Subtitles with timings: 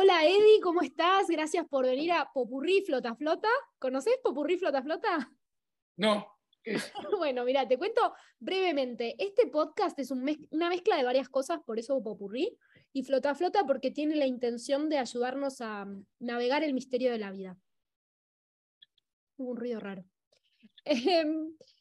[0.00, 1.26] Hola Eddie, ¿cómo estás?
[1.26, 3.48] Gracias por venir a Popurrí Flota Flota.
[3.80, 5.28] ¿Conoces Popurrí Flota Flota?
[5.96, 6.38] No.
[7.18, 9.16] bueno, mira, te cuento brevemente.
[9.18, 12.56] Este podcast es una mezcla de varias cosas, por eso Popurrí,
[12.92, 17.18] y Flota Flota porque tiene la intención de ayudarnos a mm, navegar el misterio de
[17.18, 17.58] la vida.
[19.36, 20.04] Hubo un ruido raro.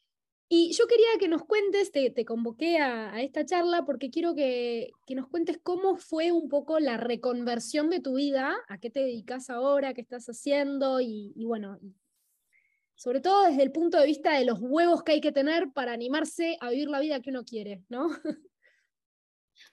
[0.50, 5.28] Y yo quería que nos cuentes, te, convoqué a, esta charla porque quiero que, nos
[5.28, 9.94] cuentes cómo fue un poco la reconversión de tu vida, a qué te dedicas ahora,
[9.94, 11.78] qué estás haciendo y, bueno,
[12.96, 15.92] sobre todo desde el punto de vista de los huevos que hay que tener para
[15.92, 18.10] animarse a vivir la vida que uno quiere, ¿no?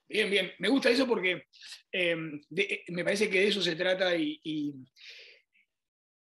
[0.09, 1.47] Bien, bien, me gusta eso porque
[1.93, 2.41] em,
[2.89, 4.73] me parece que de eso se trata y,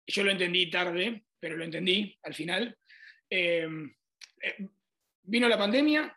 [0.06, 2.76] yo lo entendí tarde, pero lo entendí al final.
[3.28, 3.92] Em,
[4.42, 4.68] eh,
[5.22, 6.16] vino la pandemia,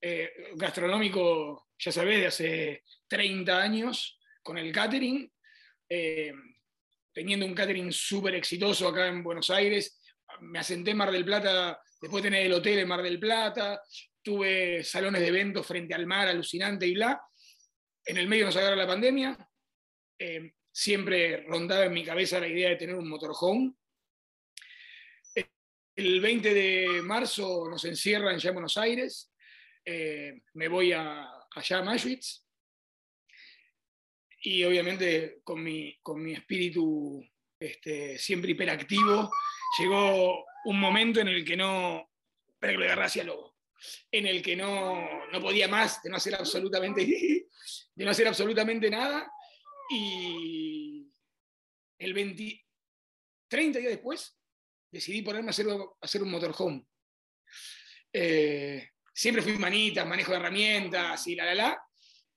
[0.00, 5.30] eh, gastronómico, ya sabés, de hace 30 años, con el catering,
[5.88, 6.32] eh,
[7.12, 10.00] teniendo un catering súper exitoso acá en Buenos Aires.
[10.40, 13.82] Me asenté en Mar del Plata, después de tener el hotel en Mar del Plata,
[14.22, 17.20] tuve salones de eventos frente al mar, alucinante y bla.
[18.04, 19.36] En el medio nos agarra la pandemia.
[20.72, 23.74] siempre rondaba en mi cabeza la idea de tener un motorhome
[26.00, 29.30] el 20 de marzo nos encierran ya en Buenos Aires,
[29.84, 32.46] eh, me voy a, allá a Auschwitz
[34.42, 37.22] y obviamente con mi, con mi espíritu
[37.58, 39.30] este, siempre hiperactivo,
[39.78, 42.10] llegó un momento en el que no,
[42.48, 43.58] espera que lo agarré hacia lobo,
[44.10, 47.04] en el que no, no podía más de no hacer absolutamente,
[47.94, 49.30] de no hacer absolutamente nada.
[49.90, 51.12] Y
[51.98, 52.64] el 20,
[53.48, 54.39] 30 días después
[54.90, 55.66] decidí ponerme a hacer,
[56.00, 56.84] hacer un motorhome.
[58.12, 61.82] Eh, siempre fui manita, manejo de herramientas y la, la, la.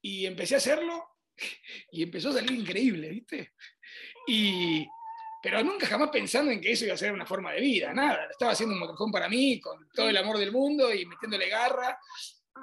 [0.02, 1.18] Y empecé a hacerlo
[1.92, 3.54] y empezó a salir increíble, ¿viste?
[4.28, 4.86] Y,
[5.42, 8.28] pero nunca jamás pensando en que eso iba a ser una forma de vida, nada.
[8.30, 11.98] Estaba haciendo un motorhome para mí, con todo el amor del mundo y metiéndole garra.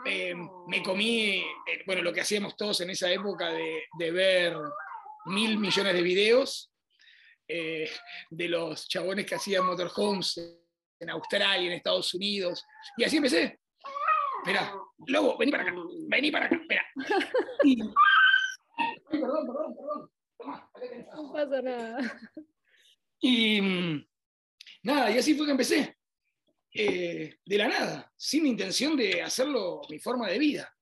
[0.04, 0.34] Eh,
[0.68, 4.56] me comí, eh, bueno, lo que hacíamos todos en esa época de, de ver
[5.26, 6.70] mil millones de videos
[7.52, 7.90] eh,
[8.30, 10.38] de los chabones que hacían motorhomes
[11.00, 12.64] en Australia, en Estados Unidos.
[12.96, 13.58] Y así empecé.
[14.38, 14.72] Espera,
[15.06, 15.74] Lobo, vení para acá,
[16.08, 16.86] vení para acá, espera.
[19.10, 20.10] perdón, perdón, perdón.
[21.14, 22.20] no pasa nada.
[23.20, 24.08] Y mm,
[24.84, 25.96] nada, y así fue que empecé.
[26.72, 30.72] Eh, de la nada, sin intención de hacerlo mi forma de vida.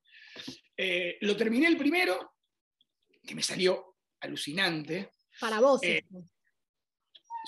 [0.76, 2.34] Eh, lo terminé el primero,
[3.26, 5.12] que me salió alucinante.
[5.40, 5.80] Para vos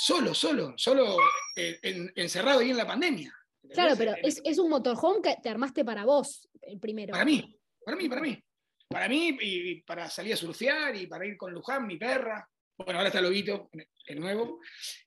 [0.00, 1.16] solo, solo, solo
[1.54, 1.78] eh,
[2.16, 3.34] encerrado ahí en la pandemia.
[3.72, 7.12] Claro, pero es, es, un motorhome que te armaste para vos, el primero.
[7.12, 8.42] Para mí, para mí, para mí.
[8.88, 12.48] Para mí y para salir a surfear y para ir con Luján, mi perra.
[12.76, 13.70] Bueno, ahora está Lobito,
[14.06, 14.58] el nuevo.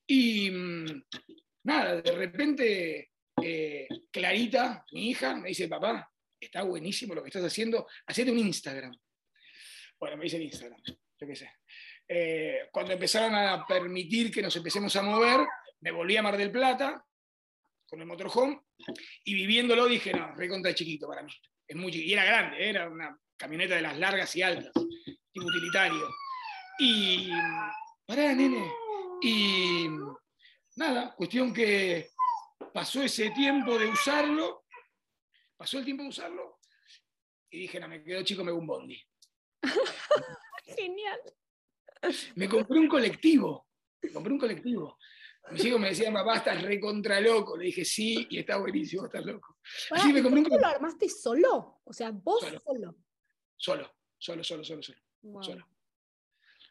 [0.07, 1.03] Y mm,
[1.63, 3.09] nada, de repente
[3.41, 6.09] eh, Clarita, mi hija, me dice, papá,
[6.39, 8.95] está buenísimo lo que estás haciendo, hacete un Instagram.
[9.99, 10.81] Bueno, me dice el Instagram,
[11.27, 11.51] yo sé.
[12.07, 15.41] Eh, cuando empezaron a permitir que nos empecemos a mover,
[15.81, 17.05] me volví a Mar del Plata
[17.85, 18.61] con el motorhome
[19.23, 21.31] y viviéndolo dije, no, recontra chiquito para mí.
[21.67, 24.71] Es muy y era grande, era una camioneta de las largas y altas,
[25.31, 26.09] tipo utilitario.
[26.79, 27.29] Y,
[28.05, 28.71] pará, nene.
[29.21, 29.87] Y
[30.75, 32.09] nada, cuestión que
[32.73, 34.65] pasó ese tiempo de usarlo,
[35.55, 36.59] pasó el tiempo de usarlo,
[37.49, 39.01] y dije, no, me quedo chico, me voy un bondi.
[40.75, 41.19] Genial.
[42.35, 43.67] Me compré un colectivo.
[44.01, 44.97] Me compré un colectivo.
[45.51, 47.57] Mis hijos me decían, papá, estás recontra loco.
[47.57, 49.57] Le dije, sí, y está buenísimo, estás loco.
[49.91, 51.81] Así me compré un lo armaste solo?
[51.83, 52.95] O sea, vos solo.
[53.55, 55.67] Solo, solo, solo, solo, solo.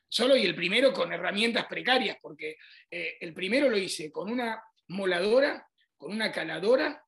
[0.08, 0.36] Solo.
[0.36, 2.56] y el primero con herramientas precarias, porque
[2.90, 7.06] eh, el primero lo hice con una moladora, con una caladora,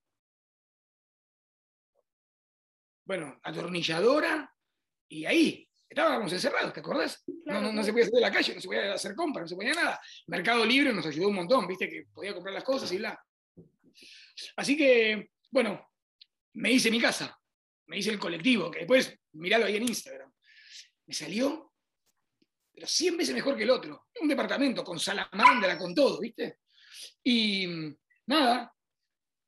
[3.06, 4.50] bueno, atornilladora,
[5.08, 7.24] y ahí, estábamos encerrados, ¿te acordás?
[7.46, 9.72] no, se podía salir de la calle, no se podía hacer compras, no se podía
[9.72, 10.00] nada.
[10.26, 13.24] Mercado Libre nos ayudó un montón, viste, que podía comprar las cosas y bla.
[14.56, 15.88] Así que, bueno,
[16.54, 17.38] me hice mi casa,
[17.86, 20.32] me hice el colectivo, que después, miralo ahí en Instagram.
[21.06, 21.72] Me salió,
[22.72, 24.08] pero 100 veces mejor que el otro.
[24.20, 26.58] Un departamento con salamandra, con todo, ¿viste?
[27.22, 27.68] Y
[28.26, 28.74] nada,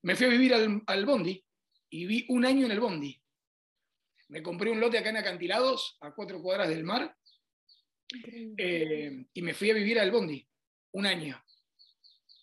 [0.03, 1.45] me fui a vivir al, al Bondi
[1.91, 3.21] y vi un año en el Bondi
[4.29, 7.17] me compré un lote acá en Acantilados, a cuatro cuadras del mar,
[8.59, 10.47] eh, y me fui a vivir al Bondi,
[10.93, 11.43] un año.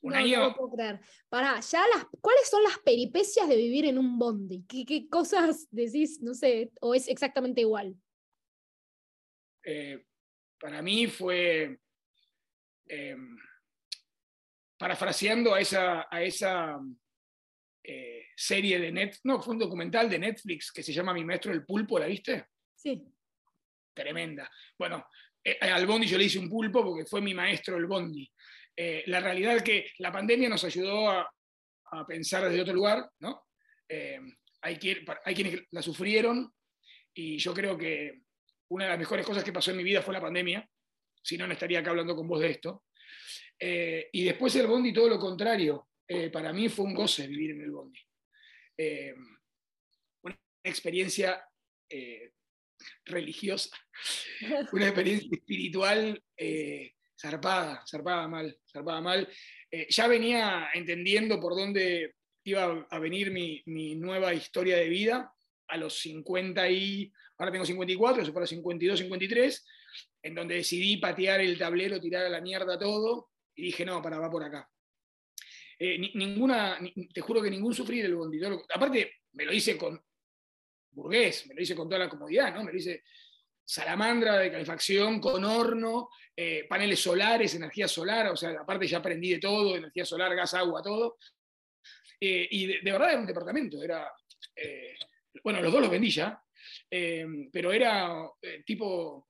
[0.02, 0.50] Un año.
[0.50, 1.00] No puedo creer.
[1.30, 4.66] Para, ya las, ¿cuáles son las peripecias de vivir en un Bondi?
[4.68, 7.96] ¿Qué, cosas decís, no sé, o es exactamente igual?
[9.64, 10.06] Eh,
[10.60, 11.80] para mí fue,
[12.88, 13.16] eh,
[14.78, 16.78] parafraseando a esa, a esa
[17.84, 21.52] eh, serie de Netflix, no, fue un documental de Netflix que se llama Mi Maestro
[21.52, 22.48] el Pulpo, ¿la viste?
[22.76, 23.04] Sí.
[23.94, 24.50] Tremenda.
[24.78, 25.06] Bueno,
[25.44, 28.30] eh, al Bondi yo le hice un pulpo porque fue mi maestro el Bondi.
[29.06, 31.32] la realidad es que la pandemia nos ayudó a,
[31.92, 33.46] a pensar desde otro lugar, ¿no?
[34.62, 34.80] hay,
[35.26, 36.52] hay quienes la sufrieron
[37.14, 38.24] y yo creo que
[38.70, 40.68] una de las mejores cosas que pasó en mi vida fue la pandemia,
[41.22, 42.86] si no, no estaría acá hablando con vos de esto.
[43.60, 45.90] Eh, y después el Bondi, todo lo contrario.
[46.08, 48.00] Eh, para mí fue un goce vivir en el Bondi.
[48.78, 49.14] Eh,
[50.24, 51.44] una experiencia
[53.06, 53.70] religiosa,
[54.72, 56.24] una experiencia espiritual
[57.16, 59.30] zarpada, zarpada mal, zarpada mal.
[59.90, 62.16] ya venía entendiendo por dónde
[62.46, 65.34] iba a venir mi, mi nueva historia de vida
[65.68, 69.66] a los 50 y, ahora tengo 54, eso fue a los 52, 53,
[70.24, 74.20] en donde decidí patear el tablero, tirar a la mierda todo, y dije, no, para,
[74.20, 74.70] va por acá.
[75.86, 76.80] Eh, ninguna,
[77.14, 78.40] te juro que ningún sufrir el bondi.
[78.74, 80.02] aparte, me lo hice con
[80.92, 82.64] burgués, me lo hice con toda la comodidad, ¿no?
[82.64, 83.04] Me lo hice
[83.66, 86.08] salamandra de calefacción, con horno,
[86.38, 90.54] eh, paneles solares, energía solar, o sea, aparte ya aprendí de todo, energía solar, gas,
[90.54, 91.18] agua, todo.
[92.18, 94.10] Eh, y de, verdad era un departamento, era
[95.44, 96.42] bueno, los dos los vendí ya,
[97.52, 98.30] pero era
[98.66, 99.28] tipo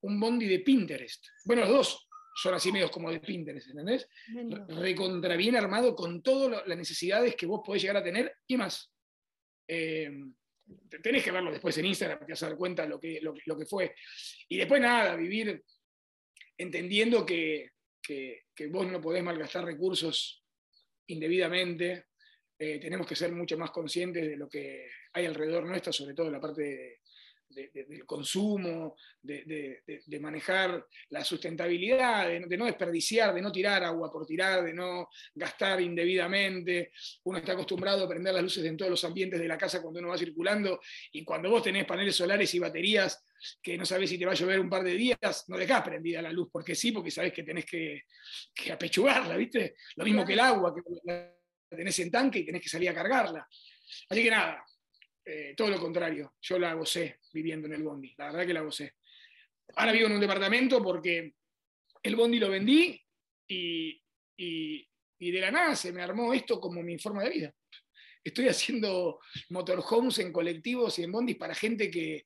[0.00, 1.26] un bondi de Pinterest.
[1.44, 2.07] Bueno, los dos
[2.40, 4.08] son así medios como de Pinterest, ¿entendés?
[4.68, 8.92] Recontra bien armado con todas las necesidades que vos podés llegar a tener y más.
[9.66, 10.08] Eh,
[11.02, 13.66] tenés que verlo después en Instagram, te vas a dar cuenta lo que, lo, que
[13.66, 13.92] fue.
[14.48, 15.64] Y después nada, vivir
[16.56, 20.44] entendiendo que, que, que vos no podés malgastar recursos
[21.08, 22.06] indebidamente,
[22.56, 26.26] eh, tenemos que ser mucho más conscientes de lo que hay alrededor nuestra, sobre todo
[26.26, 26.97] en la parte
[27.72, 29.82] del consumo, de,
[30.20, 35.80] manejar la sustentabilidad, de, no desperdiciar, de no tirar agua por tirar, de no gastar
[35.80, 36.92] indebidamente.
[37.24, 40.00] Uno está acostumbrado a prender las luces en todos los ambientes de la casa cuando
[40.00, 40.80] uno va circulando
[41.12, 43.24] y cuando vos tenés paneles solares y baterías
[43.62, 46.20] que no sabés si te va a llover un par de días, no dejás prendida
[46.20, 48.02] la luz, porque sí, porque sabés que tenés que,
[48.54, 49.76] que apechugarla, ¿viste?
[49.96, 53.46] Lo mismo que el agua, que tenés en tanque y tenés que salir a cargarla.
[54.08, 54.64] Así que nada,
[55.30, 58.62] eh, todo lo contrario, yo la gocé viviendo en el Bondi, la verdad que la
[58.62, 58.94] gocé.
[59.76, 61.34] Ahora vivo en un departamento porque
[62.02, 62.98] el Bondi lo vendí
[63.46, 64.02] y,
[65.18, 67.54] de la nada se me armó esto como mi forma de vida.
[68.24, 69.20] Estoy haciendo
[69.50, 72.24] motorhomes en colectivos y en bondis para gente que,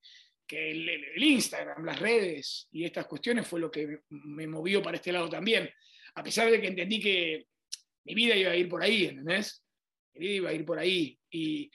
[0.48, 5.10] el, el, Instagram, las redes y estas cuestiones fue lo que me movió para este
[5.10, 5.68] lado también.
[6.14, 7.46] A pesar de que entendí que
[8.04, 9.64] mi vida iba a ir por ahí, ¿entendés?
[10.14, 11.18] Mi vida iba a ir por ahí.
[11.30, 11.70] Y,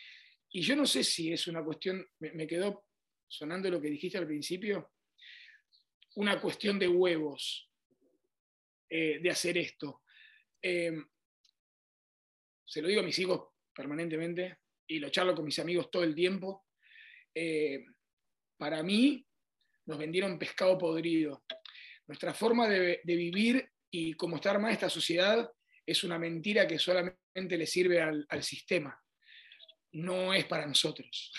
[0.62, 2.86] yo no sé si es una cuestión, me, quedó
[3.28, 4.92] sonando lo que dijiste al principio,
[6.16, 7.70] una cuestión de huevos
[8.90, 10.04] eh, de hacer esto.
[10.62, 10.94] Eh,
[12.66, 16.16] se lo digo a mis hijos permanentemente y lo charlo con mis amigos todo el
[16.16, 16.66] tiempo.
[17.34, 17.86] Eh,
[18.58, 19.26] para mí
[19.86, 21.44] nos vendieron pescado podrido.
[22.08, 25.50] Nuestra forma de, de vivir y cómo está armada esta sociedad
[25.88, 29.02] es una mentira que solamente le sirve al, sistema.
[29.98, 31.32] No es para nosotros.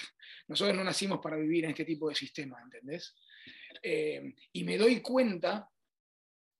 [0.48, 3.14] Nosotros no nacimos para vivir en este tipo de sistema, ¿entendés?
[3.82, 5.68] Eh, y me doy cuenta,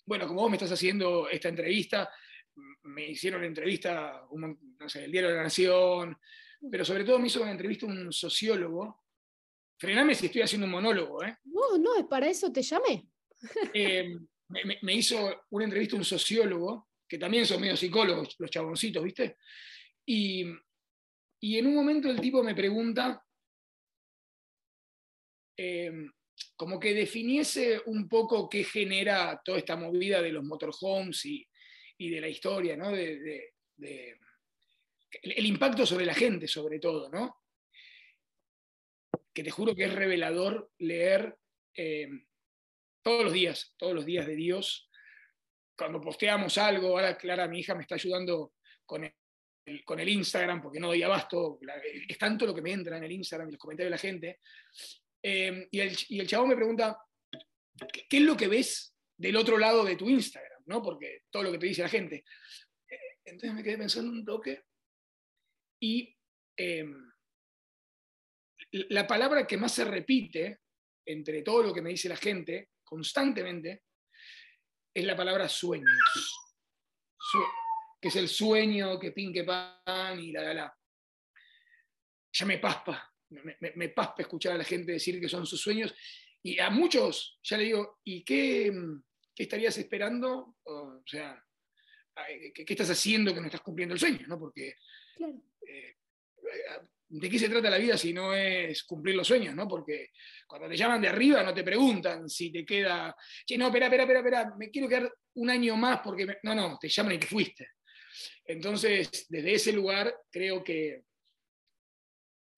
[0.07, 2.11] bueno, como vos me estás haciendo esta entrevista,
[2.83, 6.17] me hicieron entrevista, no sé, el Diario de la Nación,
[6.71, 9.05] pero sobre todo me hizo una entrevista un sociólogo.
[9.79, 11.39] Frename si estoy haciendo un monólogo, ¿eh?
[11.45, 13.09] No, no, para eso te llamé.
[13.73, 14.19] Eh,
[14.83, 19.37] me, hizo una entrevista un sociólogo que también son medio psicólogos, los chaboncitos, ¿viste?
[20.05, 20.45] Y,
[21.41, 23.25] en un momento el tipo me pregunta,
[25.57, 25.93] eh,
[26.57, 31.47] como que definiese un poco qué genera toda esta movida de los motorhomes y,
[31.99, 32.93] y de la historia, ¿no?
[32.93, 33.53] De,
[35.23, 37.43] el, impacto sobre la gente, sobre todo, ¿no?
[39.33, 41.37] Que te juro que es revelador leer
[41.77, 42.09] eh,
[43.03, 44.91] todos los días, todos los días de Dios,
[45.77, 48.55] cuando posteamos algo, ahora Clara, mi hija, me está ayudando
[48.85, 49.05] con
[49.85, 51.59] con el Instagram, porque no doy abasto,
[52.09, 54.41] es tanto lo que me entra en el Instagram y los comentarios de la gente.
[55.23, 56.99] Eh, y, el, y, el, chabón me pregunta,
[57.93, 60.63] ¿qué, es lo que ves del otro lado de tu Instagram?
[60.67, 60.83] ¿no?
[60.83, 62.25] Porque todo lo que te dice la gente.
[62.89, 64.65] Eh, entonces me quedé pensando un toque
[65.81, 66.15] y
[66.57, 67.11] em,
[68.71, 70.61] la palabra que más se repite
[71.07, 73.85] entre todo lo que me dice la gente constantemente
[74.95, 75.89] es la palabra sueños.
[78.01, 80.79] Que es el sueño, que pin, que pan y la, la, la.
[82.33, 85.95] Ya me paspa, me, paspa escuchar a la gente decir que son sus sueños.
[86.43, 88.73] y a muchos, ya le digo, ¿y qué,
[89.35, 90.57] qué estarías esperando?
[90.65, 91.43] O sea,
[92.55, 94.27] ¿qué, estás haciendo que no estás cumpliendo el sueño?
[94.27, 94.39] ¿no?
[94.39, 94.77] Porque
[95.67, 95.97] eh,
[97.09, 99.55] ¿de qué se trata la vida si no es cumplir los sueños?
[99.55, 99.67] ¿no?
[99.67, 100.11] Porque
[100.47, 103.15] cuando te llaman de arriba no te preguntan si te queda,
[103.47, 106.79] che, no, espera, espera, espera, espera, me quiero quedar un año más porque, no, no,
[106.79, 107.69] te llaman y te fuiste.
[108.45, 111.03] Entonces, desde ese lugar, creo que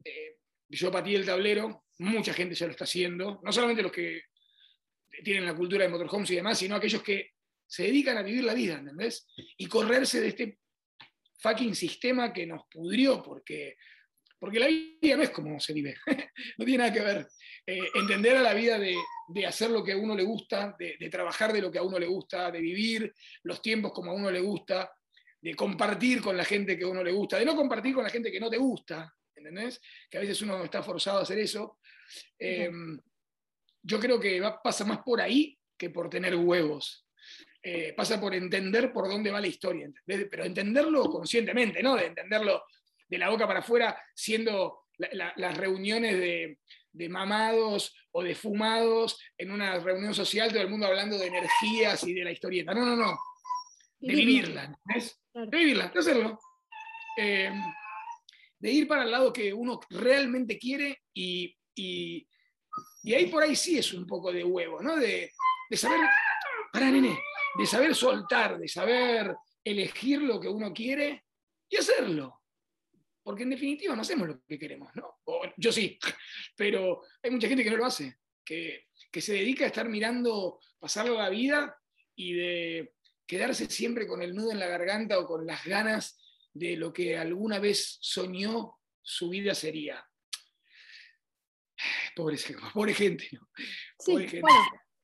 [0.05, 0.37] eh,
[0.69, 4.23] yo patí el tablero, mucha gente ya lo está haciendo, no solamente los que
[5.25, 7.33] tienen la cultura de motorhomes y demás, sino aquellos que
[7.67, 9.29] se dedican a vivir la vida, ¿entendés?
[9.57, 10.59] Y correrse de este
[11.41, 13.77] fucking sistema que nos pudrió, porque,
[14.39, 15.97] porque la vida no es como se vive,
[16.59, 17.29] no tiene nada que ver.
[17.67, 18.97] Eh, entender a la vida de,
[19.47, 22.07] hacer lo que a uno le gusta, de, trabajar de lo que a uno le
[22.07, 23.15] gusta, de vivir
[23.45, 24.93] los tiempos como a uno le gusta,
[25.41, 28.11] de compartir con la gente que a uno le gusta, de no compartir con la
[28.11, 29.81] gente que no te gusta, ¿entendés?
[30.11, 31.79] Que a veces uno está forzado a hacer eso.
[32.39, 32.99] Em,
[33.83, 37.07] yo creo que pasa más por ahí que por tener huevos.
[37.63, 41.95] Eh, pasa por entender por dónde va la historia, pero entenderlo conscientemente, ¿no?
[41.95, 42.65] De entenderlo
[43.07, 49.79] de la boca para afuera, siendo las reuniones de, mamados o de fumados en una
[49.79, 52.75] reunión social, todo el mundo hablando de energías y de la historieta.
[52.75, 53.19] No, no, no.
[54.01, 54.79] De vivirla,
[55.35, 56.39] De vivirla, de hacerlo.
[57.17, 57.53] Eh,
[58.59, 62.27] de ir para el lado que uno realmente quiere y, y,
[63.15, 64.97] ahí por ahí sí es un poco de huevo, ¿no?
[64.97, 65.33] De,
[65.69, 66.01] de saber,
[66.73, 67.19] para nene,
[67.57, 71.25] de saber soltar, de saber elegir lo que uno quiere
[71.69, 72.43] y hacerlo.
[73.23, 75.21] Porque en definitiva no hacemos lo que queremos, ¿no?
[75.57, 75.99] yo sí,
[76.57, 81.09] pero hay mucha gente que no lo hace, que, se dedica a estar mirando, pasar
[81.09, 81.77] la vida
[82.15, 82.95] y de
[83.31, 86.19] quedarse siempre con el nudo en la garganta o con las ganas
[86.53, 90.05] de lo que alguna vez soñó su vida sería.
[92.17, 92.37] Pobre,
[92.75, 93.49] pobre gente, ¿no?
[94.05, 94.49] Pobre gente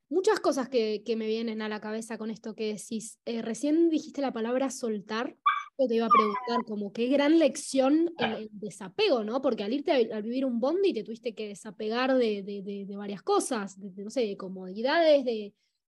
[0.09, 3.19] muchas cosas que, me vienen a la cabeza con esto que decís.
[3.25, 5.37] Eh, recién dijiste la palabra soltar.
[5.79, 9.43] Yo te iba a preguntar como qué gran lección el, desapego, ¿no?
[9.43, 14.05] Porque al irte a, vivir un bondi te tuviste que desapegar de, varias cosas, de,
[14.05, 15.53] no sé, de comodidades, de,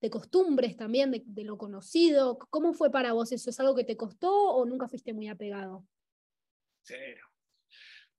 [0.09, 2.37] costumbres también, de, lo conocido.
[2.37, 3.49] ¿Cómo fue para vos eso?
[3.49, 5.85] ¿Es algo que te costó o nunca fuiste muy apegado?
[6.83, 7.27] Cero,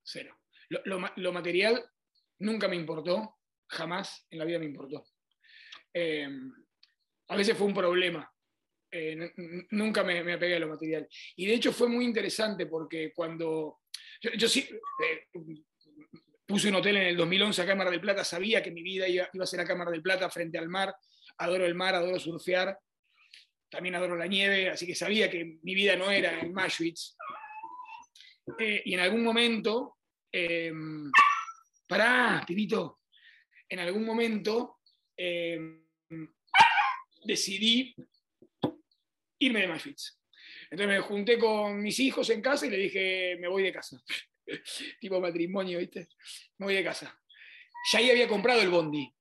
[0.02, 0.36] cero.
[0.68, 1.82] lo material
[2.40, 5.06] nunca me importó, jamás en la vida me importó.
[5.92, 6.52] Em,
[7.28, 8.30] a veces fue un problema.
[8.90, 9.32] Eh,
[9.70, 11.08] nunca me, me, apegué a lo material.
[11.36, 13.80] Y de hecho fue muy interesante porque cuando
[14.20, 14.68] yo, sí
[15.04, 15.28] eh,
[16.46, 19.28] puse un hotel en el 2011 a Cámara del Plata, sabía que mi vida iba,
[19.40, 20.94] a ser a Cámara del Plata frente al mar,
[21.40, 22.78] adoro el mar, adoro surfear,
[23.68, 27.16] también adoro la nieve, así que sabía que mi vida no era en Maschwitz.
[28.58, 29.98] Eh, y en algún momento,
[30.32, 31.10] em,
[31.86, 33.00] pará, pibito,
[33.68, 34.80] en algún momento
[35.22, 35.84] Em,
[37.26, 37.94] decidí
[39.38, 40.18] irme de Maschwitz.
[40.70, 44.02] Entonces me junté con mis hijos en casa y le dije, me voy de casa.
[45.00, 46.08] tipo matrimonio, ¿viste?
[46.56, 47.14] Me voy de casa.
[47.92, 49.12] Ya ahí había comprado el bondi.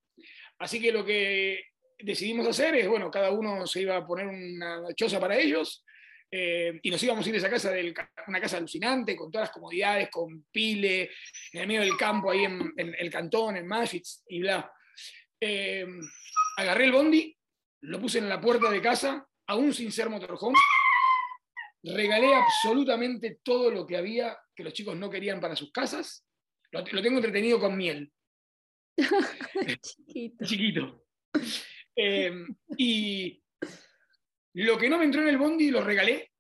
[0.60, 1.66] Así que lo que
[2.00, 5.84] decidimos hacer es, bueno, cada uno se iba a poner una choza para ellos
[6.32, 7.94] eh, y nos íbamos a ir de esa casa, de
[8.28, 11.10] una casa alucinante, con todas las comodidades, con pile,
[11.54, 14.72] en el medio del campo, ahí en, el cantón, en Maschwitz y bla.
[15.42, 15.88] Eh,
[16.58, 17.36] agarré el bondi,
[17.82, 20.58] lo puse en la puerta de casa, aún sin ser motorhome,
[21.84, 26.26] regalé absolutamente todo lo que había que los chicos no querían para sus casas,
[26.72, 28.12] lo, tengo entretenido con miel.
[29.82, 30.46] Chiquito.
[30.46, 31.06] Chiquito.
[32.02, 32.32] Eh,
[32.78, 33.44] y
[34.54, 36.32] lo que no me entró en el bondi lo regalé.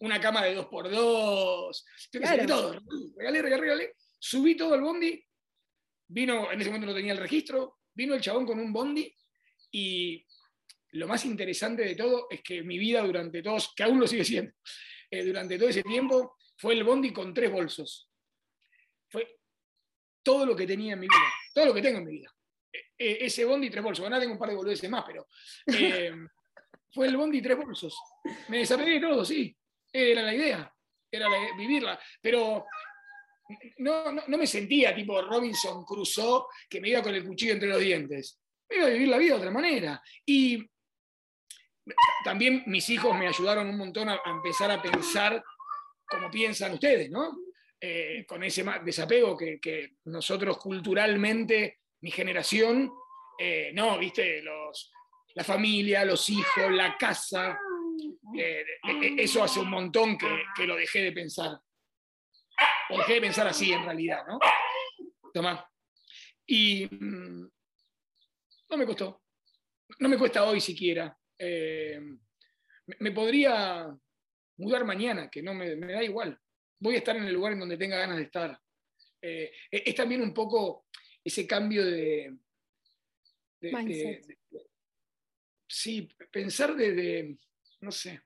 [0.00, 1.84] Una cama de dos por dos.
[2.46, 2.80] Todo.
[3.16, 3.96] Regalé, regalé, regalé.
[4.18, 5.22] Subí todo el bondi.
[6.08, 7.78] Vino, en ese momento no tenía el registro.
[7.92, 9.14] Vino el chabón con un bondi
[9.70, 10.26] y
[10.92, 14.24] lo más interesante de todo es que mi vida durante todos, que aún lo sigue
[14.24, 14.52] siendo,
[15.10, 18.10] eh, durante todo ese tiempo fue el bondi con tres bolsos.
[19.08, 19.40] Fue
[20.22, 22.33] todo lo que tenía en mi vida, todo lo que tengo en mi vida.
[22.98, 24.04] E, e, ese bondi y tres bolsos.
[24.04, 25.26] Ahora tengo un par de boludeces más, pero
[25.66, 26.12] eh,
[26.92, 27.96] fue el bondi y tres bolsos.
[28.48, 29.56] Me desapegué de todo, sí.
[29.92, 30.74] Era la idea,
[31.10, 31.98] era vivirla.
[32.20, 32.66] Pero
[33.78, 37.80] no, no, me sentía tipo Robinson Crusoe que me iba con el cuchillo entre los
[37.80, 38.40] dientes.
[38.68, 40.02] Me iba a vivir la vida de otra manera.
[40.26, 40.68] Y
[42.24, 45.42] también mis hijos me ayudaron un montón a, empezar a pensar
[46.06, 47.36] como piensan ustedes, ¿no?
[47.80, 52.92] Eh, con ese desapego que, nosotros culturalmente, mi generación,
[53.38, 54.92] eh, no, viste, los,
[55.34, 57.58] la familia, los hijos, la casa,
[58.36, 58.62] eh,
[59.16, 61.58] eso hace un montón que, que lo dejé de pensar
[62.90, 64.38] o dejé de pensar así en realidad, ¿no?
[65.32, 65.66] Tomá.
[66.46, 67.50] Y, mm,
[68.68, 69.22] no me costó.
[69.98, 71.16] No me cuesta hoy siquiera.
[71.38, 71.98] Eh,
[72.98, 73.88] me podría
[74.58, 76.38] mudar mañana, que no me, da igual.
[76.78, 78.60] Voy a estar en el lugar en donde tenga ganas de estar.
[79.22, 80.84] Eh, es también un poco
[81.24, 82.36] ese cambio de...
[85.66, 87.36] sí, pensar de,
[87.80, 88.20] no sé,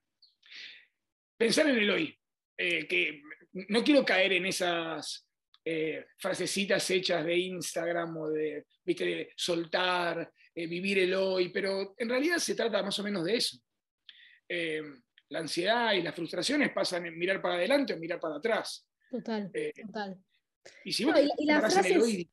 [1.37, 2.15] pensar en el hoy.
[2.61, 3.23] Eh, que
[3.69, 5.29] no quiero caer en esas
[5.65, 12.39] eh, frasecitas hechas de Instagram o de, ¿viste, soltar, vivir el hoy, pero en realidad
[12.39, 13.63] se trata más o menos de eso
[15.29, 18.87] la ansiedad y las frustraciones pasan en mirar para adelante o mirar para atrás.
[19.11, 20.17] Total, eh, total.
[20.85, 22.27] Y si vos y, las frases,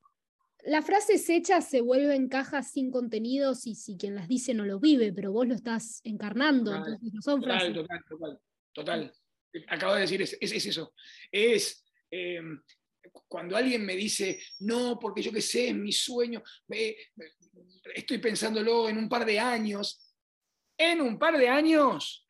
[0.65, 4.79] las frases hechas se vuelven cajas sin contenidos y si quien las dice no lo
[4.79, 8.39] vive, pero vos lo estás encarnando, entonces no son total, Total, total,
[8.73, 9.13] total.
[9.69, 10.93] Acabo de decir, es, eso.
[11.31, 12.61] Es em,
[13.27, 16.43] cuando alguien me dice, no, porque yo qué sé, es mi sueño,
[17.93, 20.01] estoy pensándolo en un par de años.
[20.77, 22.25] En un par de años,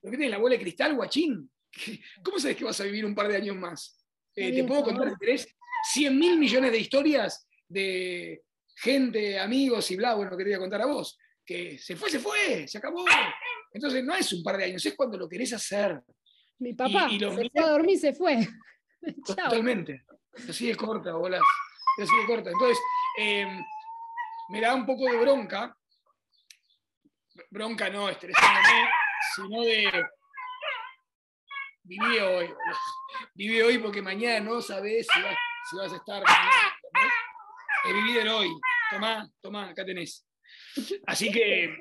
[0.00, 1.50] ¿Por qué tienes la bola de cristal, guachín?
[2.22, 3.96] ¿Cómo sabes que vas a vivir un par de años más?
[4.34, 8.42] Eh, te puedo contar que tenés 100 mil millones de historias de
[8.76, 11.18] gente, amigos y bla, bueno, que te voy a contar a vos.
[11.44, 13.04] Que se fue, se fue, se acabó.
[13.72, 16.00] Entonces no es un par de años, es cuando lo querés hacer.
[16.58, 18.46] Mi papá se fue a dormir, se fue.
[19.26, 20.04] Totalmente.
[20.48, 21.42] Así de corta, bolas.
[22.00, 22.50] Así de corta.
[22.50, 22.78] Entonces,
[23.18, 23.62] em,
[24.50, 25.76] me da un poco de bronca.
[27.50, 28.88] Bronca no, estresándome
[29.34, 30.06] sino de
[31.82, 32.54] vivir hoy.
[33.34, 35.36] Vive hoy porque mañana no sabes si vas,
[35.80, 36.22] a estar.
[37.86, 38.48] Es vivir el hoy.
[38.90, 40.26] Tomá, tomá, acá tenés.
[41.06, 41.76] Así que.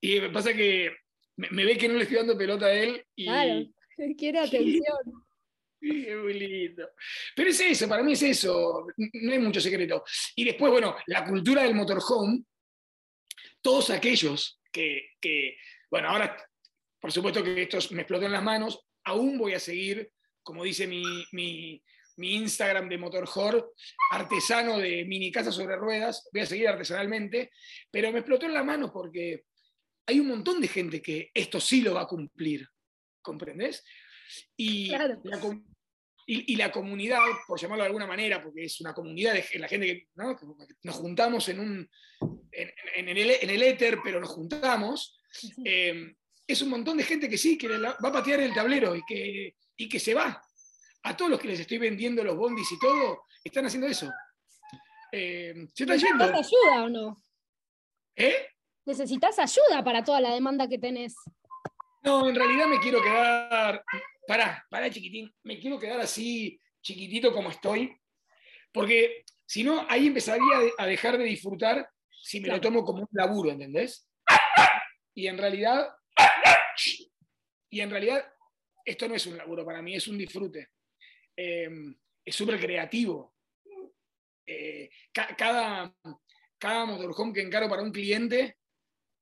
[0.00, 0.96] y me pasa que
[1.36, 3.04] me, ve que no le estoy dando pelota a él.
[3.14, 3.66] Y, claro,
[4.18, 4.98] quiere atención.
[5.80, 6.90] Es muy lindo.
[7.34, 10.04] Pero es eso, para mí es eso, no hay mucho secreto.
[10.36, 12.42] Y después, bueno, la cultura del motorhome,
[13.62, 15.56] todos aquellos que,
[15.90, 16.36] bueno, ahora
[17.00, 20.86] por supuesto que esto me explotó en las manos, aún voy a seguir, como dice
[20.86, 21.82] mi, mi,
[22.22, 23.72] Instagram de Motorhor,
[24.10, 27.50] artesano de mini casas sobre ruedas, voy a seguir artesanalmente,
[27.90, 29.44] pero me explotó en las manos porque
[30.06, 32.68] hay un montón de gente que esto sí lo va a cumplir,
[33.22, 33.82] ¿comprendes?
[34.54, 35.18] Y, la,
[36.26, 39.86] y, la comunidad, por llamarlo de alguna manera, porque es una comunidad de la gente
[39.86, 40.08] que
[40.82, 41.90] nos juntamos en, un,
[42.52, 45.18] en, el, éter, pero nos juntamos,
[45.64, 46.14] eh,
[46.46, 49.54] es un montón de gente que sí, que va a patear el tablero y que,
[49.80, 50.42] y que se va.
[51.04, 54.10] A todos los que les estoy vendiendo los bondis y todo, están haciendo eso.
[55.10, 56.26] Eh, ¿Se está yendo?
[56.26, 57.22] ¿Necesitas ayuda o no?
[58.14, 58.46] ¿Eh?
[58.84, 61.14] ¿Necesitas ayuda para toda la demanda que tenés?
[62.02, 63.82] No, en realidad me quiero quedar
[64.26, 67.96] pará, pará chiquitín, me quiero quedar así chiquitito como estoy,
[68.72, 71.88] porque si no, ahí empezaría a dejar de disfrutar
[72.22, 74.06] si me lo tomo como un laburo, ¿entendés?
[75.14, 75.88] Y en realidad,
[77.70, 78.24] y en realidad,
[78.84, 80.70] esto no es un laburo para mí, es un disfrute.
[81.36, 83.36] Em, es súper creativo.
[84.46, 85.94] Eh, cada,
[86.58, 86.98] cada
[87.32, 88.58] que encaro para un cliente,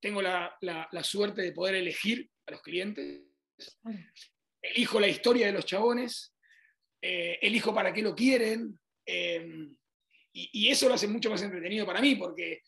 [0.01, 3.29] tengo la, la suerte de poder elegir a los clientes
[4.61, 6.33] elijo la historia de los chabones,
[7.01, 9.67] eh, elijo para qué lo quieren, eh,
[10.31, 12.61] y, eso lo hace mucho más entretenido para mí, porque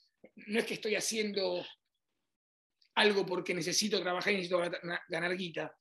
[0.47, 1.65] no es que estoy haciendo
[2.95, 4.61] algo porque necesito trabajar y necesito
[5.07, 5.73] ganar guita.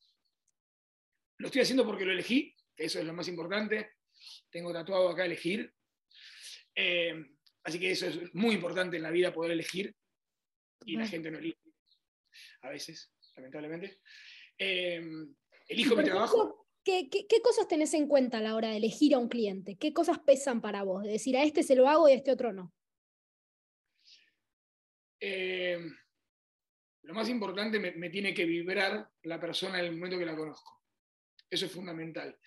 [1.41, 3.93] Lo estoy haciendo porque lo elegí, que eso es lo más importante.
[4.49, 5.73] Tengo tatuado acá elegir.
[6.75, 7.13] Eh,
[7.63, 9.95] así que eso es muy importante en la vida, poder elegir.
[10.85, 11.59] Y la gente no elige.
[12.61, 13.99] A veces, lamentablemente.
[14.57, 16.61] Elijo mi trabajo.
[16.83, 19.77] ¿qué, cosas tenés en cuenta a la hora de elegir a un cliente?
[19.77, 21.03] ¿Qué cosas pesan para vos?
[21.03, 22.73] De decir, a este se lo hago y a este otro no.
[25.19, 25.79] Eh,
[27.03, 30.80] lo más importante me, tiene que vibrar la persona en el momento que la conozco.
[31.51, 32.39] Eso es fundamental.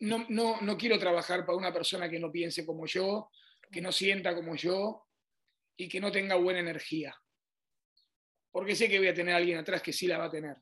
[0.00, 0.26] No,
[0.60, 3.30] no, quiero trabajar para una persona que no piense como yo,
[3.70, 5.06] que no sienta como yo
[5.76, 7.14] y que no tenga buena energía.
[8.50, 10.56] Porque sé que voy a tener a alguien atrás que sí la va a tener.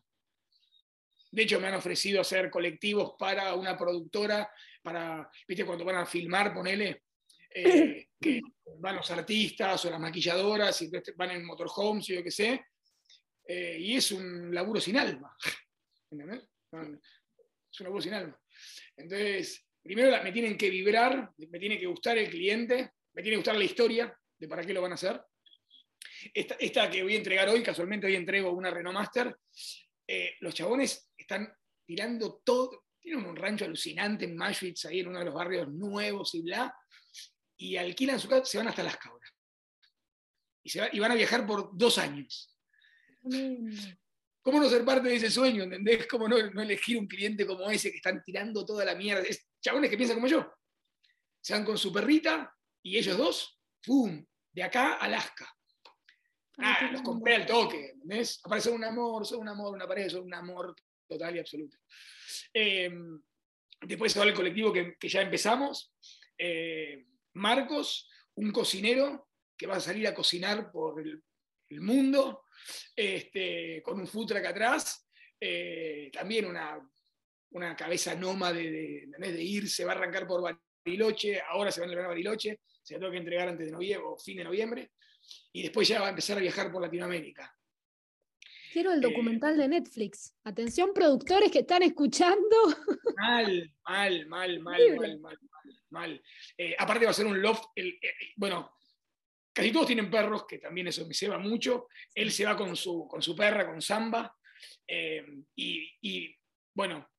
[1.30, 4.50] De hecho, me han ofrecido hacer colectivos para una productora,
[4.82, 7.04] para, viste, cuando van a filmar, ponele,
[7.54, 8.40] eh, que
[8.78, 12.66] van los artistas o las maquilladoras y van en motorhomes y yo qué sé.
[13.44, 15.34] Eh, y es un laburo sin alma.
[16.10, 16.48] ¿Entendés?
[17.70, 18.40] Es un laburo sin alma.
[18.96, 23.38] Entonces, primero me tienen que vibrar, me tiene que gustar el cliente, me tiene que
[23.38, 25.20] gustar la historia de para qué lo van a hacer.
[26.32, 29.36] Esta, esta que voy a entregar hoy, casualmente hoy entrego una Renault Master,
[30.06, 31.52] eh, los chabones están
[31.84, 36.34] tirando todo, tienen un rancho alucinante en Maschwitz, ahí en uno de los barrios nuevos
[36.34, 36.74] y bla,
[37.56, 39.30] y alquilan su casa, se van hasta las cabras.
[40.62, 42.56] Y, se y van a viajar por dos años.
[44.48, 45.64] ¿Cómo no ser parte de ese sueño?
[45.64, 46.06] ¿Entendés?
[46.06, 49.20] ¿Cómo no, elegir un cliente como ese que están tirando toda la mierda?
[49.20, 50.50] Es chabones que piensan como yo.
[51.38, 52.50] Se van con su perrita
[52.82, 54.24] y ellos dos, ¡pum!
[54.50, 55.54] De acá a Alaska.
[56.90, 58.40] Los compré al toque, ¿entendés?
[58.42, 60.74] Aparece un amor, son un amor, una pareja, son un amor
[61.06, 61.76] total y absoluto.
[62.50, 63.20] Em,
[63.82, 65.92] después se va el colectivo que, ya empezamos.
[66.38, 71.22] Eh, Marcos, un cocinero que va a salir a cocinar por el,
[71.82, 72.44] mundo,
[72.94, 75.08] este, con un food truck atrás.
[75.40, 76.78] Eh, también una,
[77.50, 80.42] una cabeza nómade de, de, irse, va a arrancar por
[80.84, 83.72] Bariloche, ahora se va a entregar a Bariloche, se lo tengo que entregar antes de
[83.72, 84.92] noviembre o fin de noviembre,
[85.52, 87.54] y después ya va a empezar a viajar por Latinoamérica.
[88.72, 90.34] Quiero el eh, documental de Netflix.
[90.44, 92.56] Atención, productores que están escuchando.
[93.16, 95.38] Mal, mal, mal, mal, mal, mal,
[95.90, 96.22] mal.
[96.56, 97.64] Eh, aparte va a ser un loft.
[97.74, 97.98] Eh,
[98.36, 98.77] bueno,
[99.58, 101.88] casi todos tienen perros, que también eso me ceba mucho.
[102.14, 104.32] Él se va con su, con su perra, con Samba.
[104.86, 106.36] y,
[106.72, 107.10] bueno,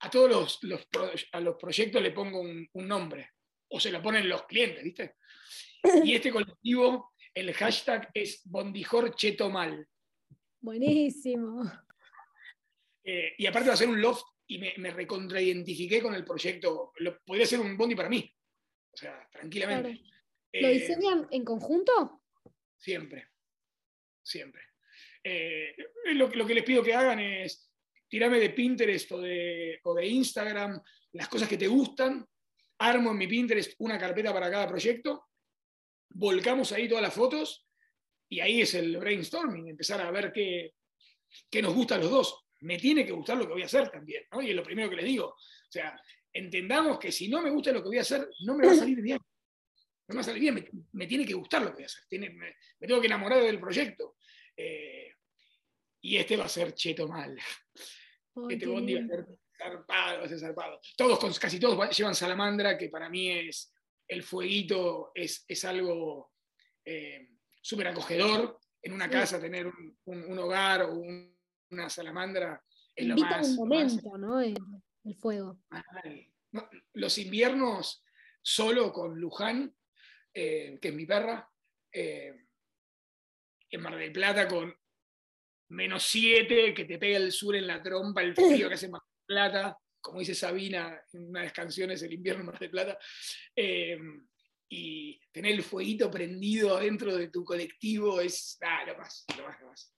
[0.00, 0.88] a todos los,
[1.30, 3.30] a los proyectos le pongo un, un nombre.
[3.68, 5.14] O se lo ponen los clientes, ¿viste?
[6.04, 9.86] Y este colectivo el hashtag es Bondijor Cheto Mal.
[10.60, 11.64] Buenísimo.
[13.04, 16.92] Eh, y aparte va a ser un loft y me, me recontraidentifiqué con el proyecto.
[17.26, 18.32] podría ser un bondi para mí.
[18.94, 20.02] O sea, tranquilamente.
[20.52, 22.22] ¿Lo eh, diseñan en conjunto?
[22.78, 23.28] Siempre.
[24.22, 24.62] Siempre.
[25.22, 25.76] Eh,
[26.14, 27.70] lo, que les pido que hagan es
[28.08, 30.80] tirarme de Pinterest o de, o de Instagram
[31.12, 32.26] las cosas que te gustan.
[32.78, 35.28] Armo en mi Pinterest una carpeta para cada proyecto
[36.14, 37.66] volcamos ahí todas las fotos
[38.28, 40.74] y ahí es el brainstorming, empezar a ver qué,
[41.50, 42.46] qué nos gusta a los dos.
[42.60, 44.40] Me tiene que gustar lo que voy a hacer también, ¿no?
[44.40, 45.26] Y es lo primero que les digo.
[45.26, 46.00] O sea,
[46.34, 48.76] entendamos que si no me gusta lo que voy a hacer, no me va a
[48.76, 49.18] salir bien.
[50.06, 52.04] No me va a salir bien, me, tiene que gustar lo que voy a hacer.
[52.10, 54.16] me, tengo que enamorar del proyecto.
[54.56, 55.12] Eh,
[56.02, 57.38] y este va a ser cheto mal.
[58.50, 60.80] este bondi va a ser zarpado, va a ser zarpado.
[60.96, 63.72] Todos, casi todos llevan salamandra, que para mí es
[64.08, 66.32] el fueguito es, algo
[66.84, 67.30] eh,
[67.62, 68.58] súper acogedor.
[68.82, 69.72] En una casa tener
[70.04, 71.00] un, hogar o
[71.70, 72.62] una salamandra
[72.94, 73.48] es lo más...
[73.48, 74.42] un momento, ¿no?
[75.04, 75.60] El, fuego.
[76.94, 78.04] los inviernos
[78.44, 79.74] solo con Luján,
[80.32, 81.50] eh, que es mi perra,
[81.90, 82.34] eh,
[83.70, 84.72] en Mar del Plata con
[85.70, 89.00] menos 7, que te pega el sur en la trompa, el frío que hace Mar
[89.00, 92.70] del Plata, como dice Sabina en una de las canciones, El invierno en Mar del
[92.70, 92.98] Plata,
[93.56, 93.98] eh,
[94.68, 99.60] y tener el fueguito prendido dentro de tu colectivo es ah, lo más, lo más,
[99.60, 99.94] lo más.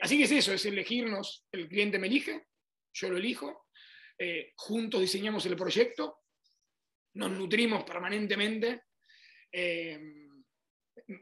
[0.00, 2.46] Así que es eso, es elegirnos, el cliente me elige,
[2.94, 3.66] yo lo elijo,
[4.20, 6.20] eh, juntos diseñamos el proyecto,
[7.14, 8.84] nos nutrimos permanentemente.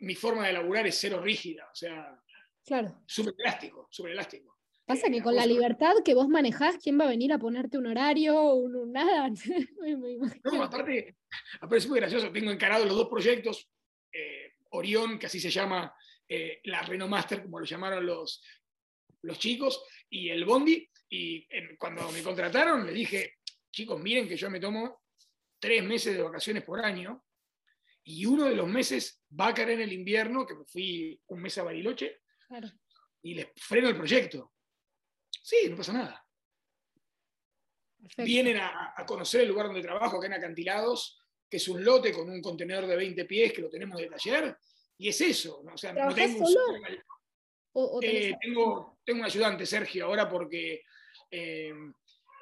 [0.00, 2.20] mi forma de elaborar es cero rígida, o sea,
[2.64, 3.02] claro.
[3.06, 4.58] súper elástico, súper elástico.
[4.88, 7.88] Pasa que con la libertad que vos manejás, ¿quién va a venir a ponerte un
[7.88, 8.54] horario?
[8.54, 9.28] Un, nada.
[10.44, 11.18] no, aparte,
[11.56, 12.32] aparte es muy gracioso.
[12.32, 13.70] Tengo encarado los dos proyectos.
[14.10, 15.94] Eh, Orión, que así se llama
[16.26, 18.42] eh, la Renomaster, como lo llamaron los,
[19.20, 20.88] los chicos, y el Bondi.
[21.10, 23.36] Y cuando me contrataron, le dije,
[23.70, 25.02] chicos, miren que yo me tomo
[25.58, 27.24] tres meses de vacaciones por año,
[28.04, 31.58] y uno de los meses va a caer en el invierno, que fui un mes
[31.58, 32.22] a Bariloche,
[33.22, 34.54] y les freno el proyecto.
[35.42, 36.26] Sí, no pasa nada.
[38.18, 42.30] Vienen a, conocer el lugar donde trabajo, acá en Acantilados, que es un lote con
[42.30, 44.56] un contenedor de 20 pies que lo tenemos de taller,
[44.96, 45.62] y es eso.
[45.64, 45.74] ¿no?
[45.74, 46.46] O sea, no tengo,
[47.72, 50.82] un eh, tengo, tengo, un ayudante, Sergio, ahora porque
[51.30, 51.72] eh,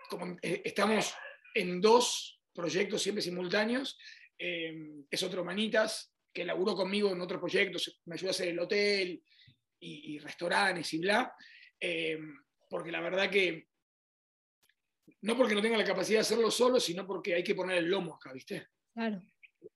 [0.09, 1.14] como eh, estamos
[1.55, 3.99] en dos proyectos siempre simultáneos,
[4.38, 9.22] es otro Manitas, que laburó conmigo en otros proyectos, me ayuda a hacer el hotel
[9.81, 11.35] y, y restaurantes y bla
[12.68, 13.68] porque la verdad que
[15.22, 17.87] no porque no tenga la capacidad de hacerlo solo, sino porque hay que poner el
[17.87, 18.68] lomo acá, ¿viste?
[18.92, 19.22] Claro.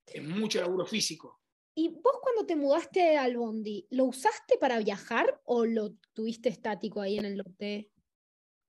[0.06, 1.40] Es mucho laburo físico.
[1.74, 7.00] ¿Y vos cuando te mudaste al Bondi, lo usaste para viajar o lo tuviste estático
[7.00, 7.90] ahí en el lote?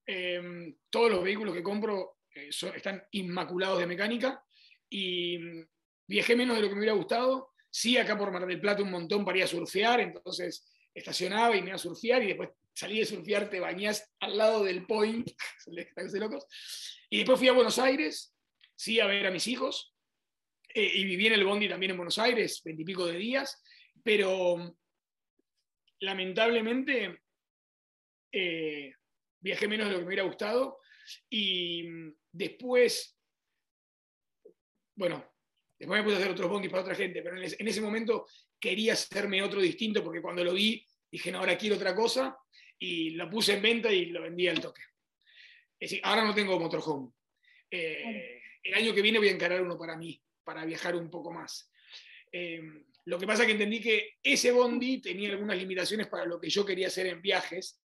[0.06, 4.44] Em, todos los vehículos que compro eh, están inmaculados de mecánica
[4.88, 5.66] y mm,
[6.08, 7.52] viajé menos de lo que me hubiera gustado.
[7.70, 11.62] Sí, acá por Mar del Plata un montón para ir a surfear, entonces estacionaba y
[11.62, 15.30] me iba a surfear y después salí de surfear, te bañás al lado del point,
[16.14, 16.46] locos.
[17.08, 18.34] Y después fui a Buenos Aires,
[18.74, 19.94] sí, a ver a mis hijos,
[20.74, 23.62] eh, y viví en el Bondi también en Buenos Aires, veintipico de días,
[24.02, 24.76] pero
[26.00, 27.22] lamentablemente
[28.32, 28.94] eh,
[29.42, 30.78] viajé menos de lo que me hubiera gustado,
[31.28, 31.84] y
[32.30, 33.18] después,
[34.96, 35.34] bueno,
[35.78, 38.26] después me puse a hacer otros bondis para otra gente, pero en ese momento
[38.58, 42.36] quería hacerme otro distinto porque cuando lo vi dije, no, ahora quiero otra cosa
[42.78, 44.82] y lo puse en venta y lo vendí al toque.
[45.78, 47.10] Es decir, ahora no tengo motorhome.
[47.70, 51.32] Eh, el año que viene voy a encarar uno para mí, para viajar un poco
[51.32, 51.70] más.
[52.30, 52.62] Eh,
[53.04, 56.48] lo que pasa es que entendí que ese bondi tenía algunas limitaciones para lo que
[56.48, 57.82] yo quería hacer en viajes.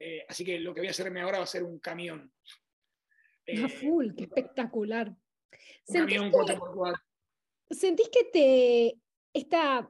[0.00, 2.32] Eh, así que lo que voy a hacerme ahora va a ser un camión.
[3.46, 5.14] Eh, full, qué espectacular.
[5.86, 7.00] Un camión 4x4.
[7.70, 8.98] ¿Sentís que te.
[9.32, 9.88] Esta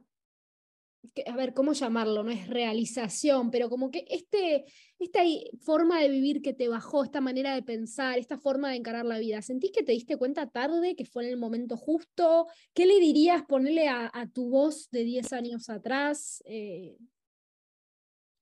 [1.27, 2.23] a ver, ¿cómo llamarlo?
[2.23, 4.65] No es realización, pero como que este,
[4.99, 5.21] esta
[5.61, 9.19] forma de vivir que te bajó, esta manera de pensar, esta forma de encarar la
[9.19, 12.47] vida, ¿sentís que te diste cuenta tarde, que fue en el momento justo?
[12.75, 16.97] ¿Qué le dirías ponerle a, tu voz de 10 años atrás eh,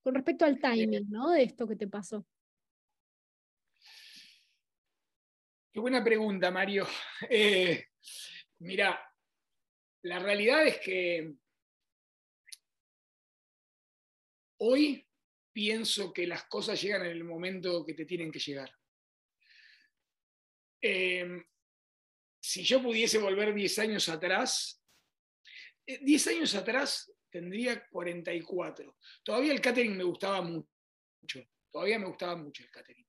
[0.09, 1.33] con respecto al timing ¿no?
[1.33, 2.27] de esto que te pasó?
[5.71, 6.87] Qué buena pregunta, Mario.
[7.29, 7.89] Eh,
[8.61, 8.99] mira,
[10.05, 11.35] la realidad es que
[14.61, 15.07] Hoy
[15.53, 18.75] pienso que las cosas llegan en el momento que te tienen que llegar.
[20.81, 21.45] Em,
[22.41, 24.83] si yo pudiese volver 10 años atrás,
[25.87, 28.97] 10 eh, años atrás tendría 44.
[29.23, 31.45] Todavía el catering me gustaba mucho.
[31.71, 33.07] Todavía me gustaba mucho el catering.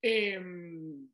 [0.00, 1.08] Em,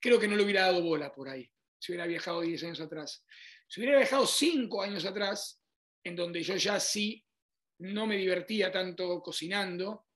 [0.00, 1.48] creo que no le hubiera dado bola por ahí,
[1.78, 3.24] si hubiera viajado 10 años atrás.
[3.68, 5.62] Si hubiera viajado 5 años atrás,
[6.02, 7.24] en donde yo ya sí
[7.78, 10.06] no me divertía tanto cocinando,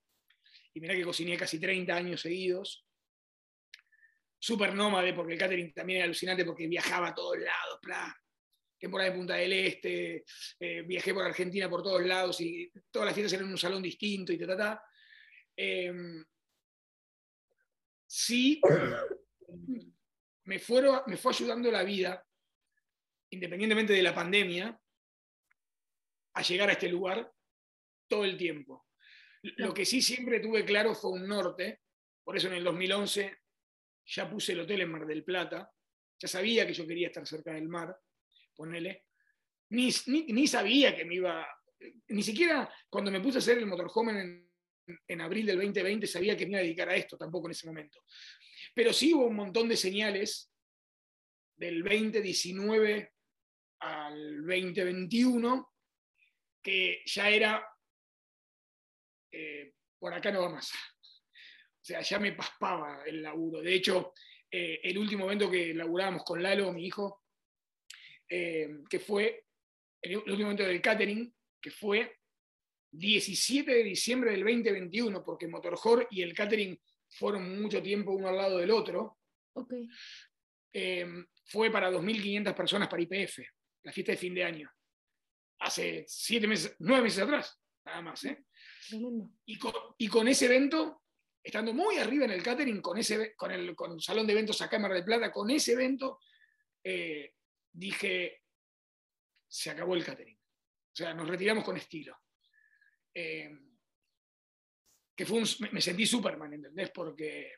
[0.73, 2.85] y mirá que cociné casi 30 años seguidos.
[4.37, 8.15] Súper nómade, porque el catering también era alucinante porque viajaba a todos lados, bla.
[8.77, 10.25] Temporada de Punta del Este,
[10.59, 13.81] eh, viajé por Argentina por todos lados y todas las fiestas eran en un salón
[13.81, 14.83] distinto y ta, ta, ta.
[15.55, 16.23] Em,
[18.05, 18.61] sí,
[20.43, 22.25] me, fueron, me fue ayudando la vida,
[23.31, 24.79] independientemente de la pandemia,
[26.33, 27.31] a llegar a este lugar
[28.07, 28.87] todo el tiempo.
[29.41, 31.81] Lo que sí siempre tuve claro fue un norte,
[32.23, 33.37] por eso en el 2011
[34.05, 35.71] ya puse el hotel en Mar del Plata,
[36.19, 37.95] ya sabía que yo quería estar cerca del mar,
[38.57, 39.05] ponele,
[39.69, 41.47] ni, ni, sabía que me iba,
[42.09, 44.51] ni siquiera cuando me puse a hacer el motorhome en,
[45.07, 47.67] en abril del 2020 sabía que me iba a dedicar a esto, tampoco en ese
[47.67, 48.03] momento.
[48.73, 50.51] Pero sí hubo un montón de señales
[51.55, 53.13] del 2019
[53.79, 55.73] al 2021
[56.61, 57.65] que ya era
[59.31, 60.71] eh, por acá no va más.
[60.71, 63.61] O sea, ya me paspaba el laburo.
[63.61, 64.13] De hecho,
[64.51, 67.23] eh, el último evento que laburábamos con Lalo, mi hijo,
[68.29, 69.45] eh, que fue
[70.01, 72.19] el último evento del catering, que fue
[72.91, 78.37] 17 de diciembre del 2021, porque Motorjor y el catering fueron mucho tiempo uno al
[78.37, 79.17] lado del otro.
[81.45, 83.39] fue para 2.500 personas para IPF,
[83.83, 84.71] la fiesta de fin de año.
[85.59, 88.23] Hace siete meses, nueve meses atrás, nada más.
[88.25, 88.45] ¿eh?
[89.45, 91.03] Y con, ese evento,
[91.43, 94.75] estando muy arriba en el catering, con, ese, con, el, con salón de eventos acá
[94.75, 96.19] en Mar del Plata, con ese evento,
[96.83, 97.33] eh,
[97.77, 98.43] dije,
[99.47, 100.37] se acabó el catering.
[100.37, 102.17] O sea, nos retiramos con estilo.
[103.13, 103.49] Eh,
[105.15, 106.91] que fue me sentí Superman, ¿entendés?
[106.91, 107.53] Porque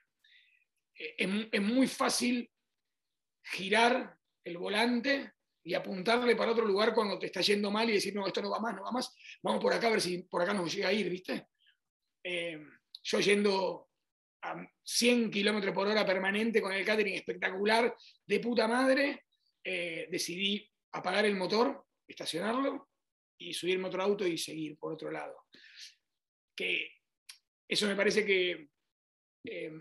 [0.96, 2.50] eh, es, es muy fácil
[3.44, 8.16] girar el volante y apuntarle para otro lugar cuando te está yendo mal y decir,
[8.16, 10.42] no, esto no va más, no va más, vamos por acá a ver si por
[10.42, 11.48] acá nos llega a ir, ¿viste?
[12.24, 12.60] Eh,
[13.04, 13.90] yo yendo
[14.42, 17.94] a 100 kilómetros por hora permanente con el catering espectacular,
[18.26, 19.26] de puta madre,
[19.64, 22.90] eh, decidí apagar el motor, estacionarlo
[23.38, 25.46] y subirme a otro auto y seguir por otro lado.
[26.56, 26.92] Que
[27.68, 28.70] eso me parece que
[29.46, 29.72] eh,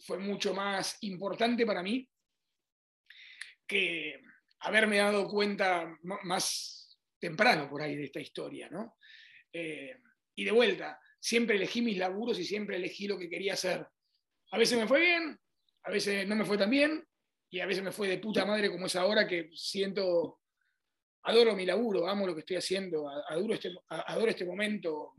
[0.00, 2.08] fue mucho más importante para mí
[3.66, 4.20] que
[4.60, 8.96] haberme dado cuenta más temprano por ahí de esta historia, ¿no?
[9.52, 9.96] Eh,
[10.34, 13.86] y de vuelta, siempre elegí mis laburos y siempre elegí lo que quería hacer.
[14.50, 15.38] A veces me fue bien,
[15.84, 17.04] a veces no me fue tan bien,
[17.52, 20.40] y a veces me fue de puta madre como es ahora que siento,
[21.24, 25.12] adoro mi laburo, amo lo que estoy haciendo, adoro este, adoro este momento.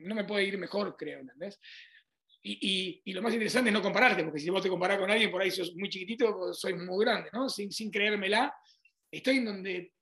[0.00, 1.60] No me puede ir mejor, creo, ¿entendés?
[2.42, 5.40] Y, lo más interesante es no compararte, porque si vos te comparás con alguien, por
[5.40, 7.48] ahí sos muy chiquitito, soy muy grande, ¿no?
[7.48, 8.52] Sin, sin creérmela,
[9.08, 9.92] estoy en donde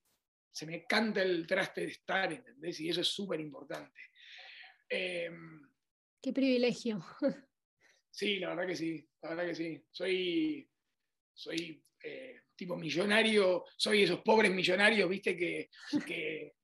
[0.50, 2.80] se me canta el traste de estar, ¿entendés?
[2.80, 4.00] Y eso es súper importante.
[4.88, 5.60] Em,
[6.22, 7.04] Qué privilegio.
[8.12, 9.84] Sí, la verdad que sí, la verdad que sí.
[9.90, 10.69] Soy,
[11.40, 15.70] soy eh, tipo millonario, soy esos pobres millonarios, viste, que,
[16.06, 16.54] que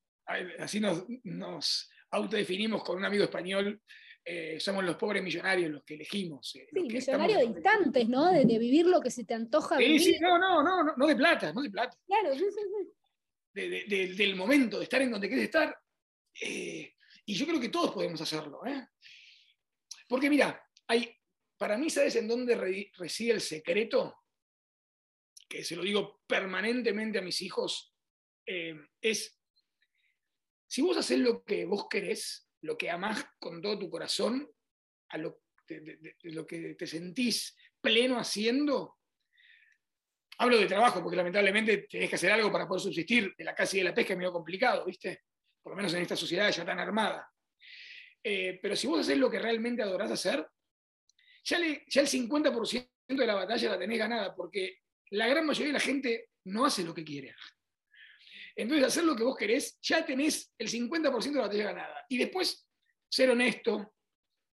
[0.59, 3.81] así nos, nos autodefinimos con un amigo español
[4.29, 6.51] eh, somos los pobres millonarios los que elegimos.
[6.51, 8.33] sí, millonarios de instantes, ¿no?
[8.33, 10.01] De, vivir lo que se te antoja vivir.
[10.01, 11.97] Sí, no, no, no, no, de plata, no de plata.
[12.05, 12.61] Claro, sí, sí,
[13.55, 14.17] sí.
[14.17, 15.79] del momento, de estar en donde quieres estar.
[16.43, 18.89] y yo creo que todos podemos hacerlo, ¿eh?
[20.09, 21.09] Porque mira, hay,
[21.57, 22.57] para mí, ¿sabes en dónde
[22.97, 24.26] reside el secreto?
[25.49, 27.95] Que se lo digo permanentemente a mis hijos,
[28.47, 29.39] eh, es,
[30.67, 34.51] si vos haces lo que vos querés, lo que amás con todo tu corazón,
[35.09, 38.99] a lo, que te sentís pleno haciendo,
[40.39, 43.77] hablo de trabajo, porque lamentablemente tenés que hacer algo para poder subsistir, de la casa
[43.77, 45.25] y de la pesca es medio complicado, ¿viste?
[45.63, 47.31] Por lo menos en esta sociedad ya tan armada.
[48.23, 50.47] Eh, pero si vos haces lo que realmente adorás hacer,
[51.45, 55.81] ya, el 50% de la batalla la tenés ganada, porque la gran mayoría de la
[55.81, 57.35] gente no hace lo que quiere.
[58.55, 62.07] Entonces, hacer lo que vos querés, ya tenés el 50% de la batalla ganada.
[62.09, 62.67] Y después,
[63.09, 63.95] ser honesto,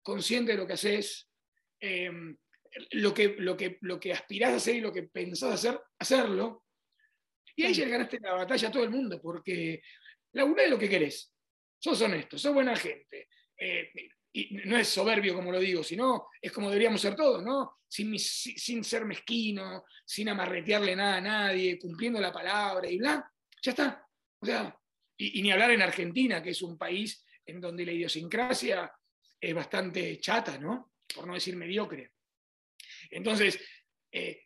[0.01, 1.29] consciente de lo que haces,
[1.79, 2.37] em,
[2.91, 6.65] lo, que, lo, que, lo que aspirás a hacer y lo que pensás hacer, hacerlo.
[7.55, 9.81] Y ahí ya ganaste la batalla a todo el mundo, porque
[10.33, 11.33] labura de lo que querés.
[11.77, 13.27] Sos honesto, sos buena gente.
[13.57, 13.91] Eh,
[14.39, 17.79] y no es soberbio como lo digo, sino es como deberíamos ser todos, ¿no?
[17.87, 23.71] Sin, sin ser mezquino, sin amarretearle nada a nadie, cumpliendo la palabra y bla, ya
[23.71, 24.05] está.
[24.39, 24.77] O sea,
[25.17, 28.91] y, ni hablar en Argentina, que es un país en donde la idiosincrasia
[29.39, 30.93] es bastante chata, ¿no?
[31.13, 32.13] Por no decir mediocre.
[33.09, 33.59] Entonces,
[34.11, 34.45] eh,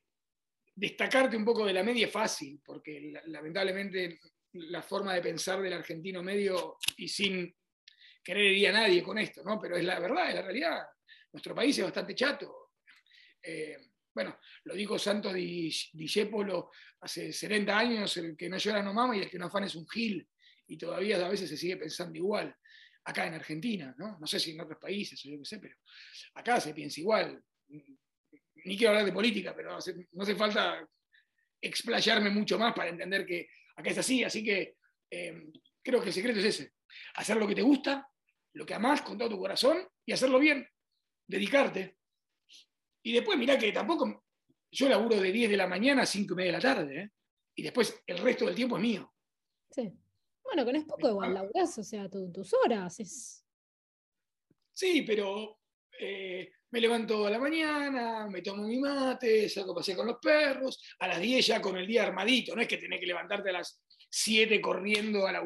[0.74, 4.20] destacarte un poco de la media es fácil, porque lamentablemente
[4.54, 7.54] la forma de pensar del argentino medio y sin
[8.24, 9.60] querer a nadie con esto, ¿no?
[9.60, 10.84] Pero es la verdad, es la realidad.
[11.32, 12.72] Nuestro país es bastante chato.
[13.42, 13.78] Eh,
[14.14, 15.74] bueno, lo dijo Santos Di,
[17.02, 19.76] hace 70 años, el que no llora no mama y el que no afana es
[19.76, 20.28] un gil.
[20.68, 22.56] Y todavía a veces se sigue pensando igual.
[23.06, 24.18] Acá en Argentina, ¿no?
[24.18, 25.76] No sé si en otros países o yo qué sé, pero
[26.36, 27.44] acá se piensa igual.
[27.68, 30.88] Ni quiero hablar de política, pero no hace, falta
[31.60, 34.24] explayarme mucho más para entender que acá es así.
[34.24, 34.78] Así que
[35.10, 36.74] eh, creo que el secreto es ese.
[37.16, 38.08] Hacer lo que te gusta,
[38.54, 40.68] lo que amás con todo tu corazón y hacerlo bien,
[41.28, 41.98] dedicarte.
[43.04, 44.26] Y después mirá que tampoco,
[44.72, 47.10] yo laburo de 10 de la mañana a 5 y media de la tarde, ¿eh?
[47.56, 49.14] y después el resto del tiempo es mío.
[49.70, 49.92] Sí.
[50.44, 53.00] Bueno, que no es poco igual, laburás, o sea, tus horas.
[53.00, 53.46] Es...
[54.74, 55.60] Sí, pero
[56.00, 60.18] eh, me levanto a la mañana, me tomo mi mate, salgo a pasear con los
[60.18, 63.50] perros, a las 10 ya con el día armadito, no es que tenés que levantarte
[63.50, 65.42] a las 7 corriendo a la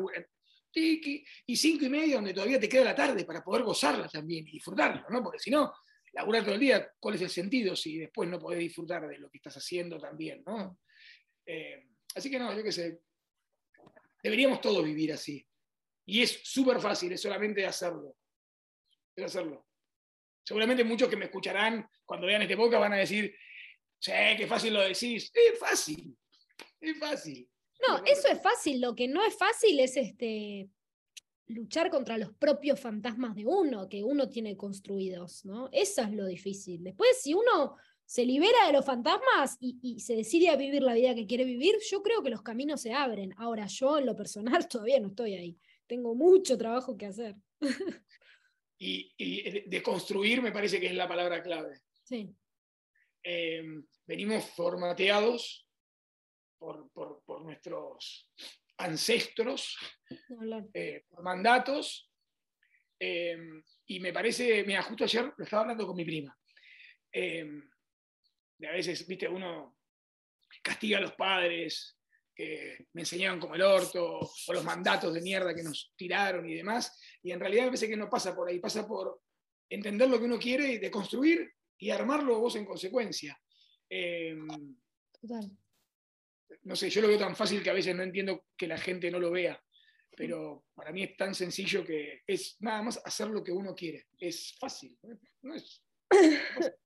[0.77, 4.51] y cinco y media donde todavía te queda la tarde para poder gozarla también y
[4.51, 5.23] disfrutarla, ¿no?
[5.23, 5.73] Porque si no,
[6.13, 9.29] laburar todo el día, ¿cuál es el sentido si después no podés disfrutar de lo
[9.29, 10.79] que estás haciendo también, ¿no?
[11.45, 13.01] Eh, así que no, yo qué sé,
[14.21, 15.45] deberíamos todos vivir así.
[16.05, 18.15] Y es súper fácil, es solamente hacerlo.
[19.15, 19.67] Es hacerlo.
[20.43, 23.35] Seguramente muchos que me escucharán cuando vean este podcast van a decir,
[23.99, 25.31] sí, qué fácil lo decís.
[25.33, 26.17] Es fácil,
[26.79, 27.49] es fácil.
[27.87, 28.81] No, eso es fácil.
[28.81, 30.69] Lo que no es fácil es este
[31.47, 35.69] luchar contra los propios fantasmas de uno, que uno tiene construidos, ¿no?
[35.71, 36.83] Eso es lo difícil.
[36.83, 41.15] Después, si uno se libera de los fantasmas y, se decide a vivir la vida
[41.15, 43.33] que quiere vivir, yo creo que los caminos se abren.
[43.37, 45.57] Ahora, yo en lo personal todavía no estoy ahí.
[45.85, 47.35] Tengo mucho trabajo que hacer.
[48.79, 51.81] Y, de construir me parece que es la palabra clave.
[52.03, 52.29] Sí.
[53.23, 53.63] Eh,
[54.05, 55.66] venimos formateados
[56.57, 58.31] por, nuestros
[58.77, 59.77] ancestros,
[60.73, 62.11] eh, por mandatos.
[62.99, 63.37] Eh,
[63.87, 66.35] y me parece, mira, justo ayer lo estaba hablando con mi prima.
[67.11, 67.47] Eh,
[68.67, 69.77] a veces, viste, uno
[70.63, 71.97] castiga a los padres
[72.35, 76.55] que me enseñaron como el orto, o los mandatos de mierda que nos tiraron y
[76.55, 76.99] demás.
[77.23, 79.21] Y en realidad a veces que no pasa por ahí, pasa por
[79.69, 83.39] entender lo que uno quiere de construir y armarlo vos en consecuencia.
[85.19, 85.57] Total
[86.63, 89.11] no sé, yo lo veo tan fácil que a veces no entiendo que la gente
[89.11, 89.61] no lo vea,
[90.15, 94.07] pero para mí es tan sencillo que es nada más hacer lo que uno quiere.
[94.17, 94.97] Es fácil.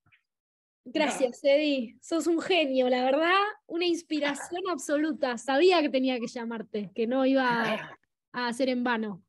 [0.84, 1.98] Gracias, Eddie.
[2.02, 5.38] Sos un genio, la verdad, una inspiración absoluta.
[5.38, 7.98] Sabía que tenía que llamarte, que no iba
[8.34, 9.24] a hacer en vano.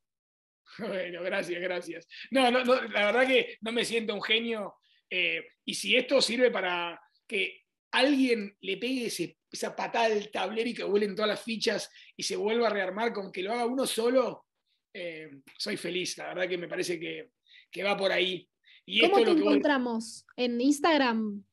[0.78, 2.08] Bueno, gracias, gracias.
[2.30, 4.76] No, no, la verdad que no me siento un genio.
[5.10, 9.10] Eh, y si esto sirve para que alguien le pegue
[9.52, 13.12] esa patada del tablero y que vuelen todas las fichas y se vuelva a rearmar
[13.12, 14.46] con que lo haga uno solo,
[14.94, 16.16] eh, soy feliz.
[16.18, 18.48] La verdad que me parece que, va por ahí.
[18.86, 20.26] Y ¿Cómo te encontramos?
[20.36, 21.44] ¿En Instagram?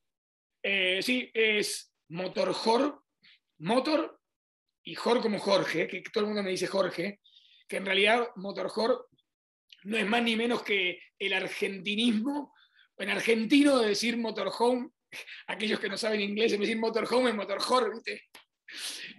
[0.64, 3.04] Eh, sí, es Motorjor,
[3.60, 4.20] Motor
[4.84, 7.20] y Jor como Jorge, que todo el mundo me dice Jorge,
[7.68, 9.10] que en realidad Motorjor
[9.84, 12.54] no es más ni menos que el argentinismo,
[12.98, 14.90] en argentino de decir motorhome,
[15.48, 18.24] aquellos que no saben inglés, en decir motorhome es motorhome, ¿viste?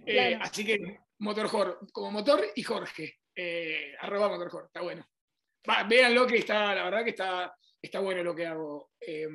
[0.05, 0.79] Eh, así que
[1.19, 5.05] motorhome, como motor y Jorge, eh, arroba motorhome, está bueno.
[5.89, 8.91] véanlo que está, la verdad que está, está bueno lo que hago.
[8.99, 9.27] Eh,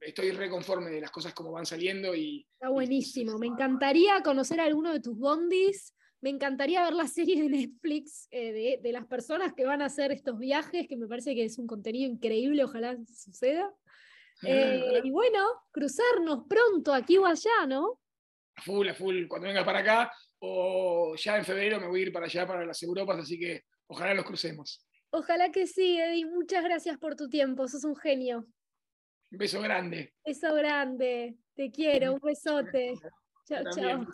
[0.00, 2.46] estoy reconforme de las cosas como van saliendo y...
[2.54, 7.42] Está buenísimo, me encantaría conocer a alguno de tus bondis me encantaría ver la serie
[7.42, 11.34] de Netflix eh, de, las personas que van a hacer estos viajes, que me parece
[11.34, 13.74] que es un contenido increíble, ojalá suceda.
[14.42, 18.00] Eh, y bueno, cruzarnos pronto aquí o allá, ¿no?
[18.56, 22.02] A full, a full, cuando vengas para acá, o ya en febrero me voy a
[22.04, 24.84] ir para allá, para las Europas, así que ojalá los crucemos.
[25.10, 26.26] Ojalá que sí, Eddie.
[26.26, 28.46] Muchas gracias por tu tiempo, sos un genio.
[29.30, 30.14] Un beso grande.
[30.24, 31.36] Beso grande.
[31.54, 32.94] Te quiero, un besote.
[33.46, 34.06] chao, chao.